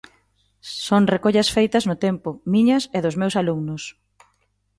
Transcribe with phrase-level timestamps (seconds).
[0.85, 3.83] Son recollas feitas no tempo, miñas e dos meus alumnos.